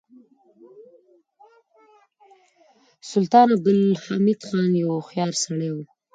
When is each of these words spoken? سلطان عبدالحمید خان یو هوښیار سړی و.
سلطان 3.09 3.47
عبدالحمید 3.55 4.39
خان 4.47 4.71
یو 4.81 4.89
هوښیار 4.95 5.31
سړی 5.43 5.69
و. 5.73 5.77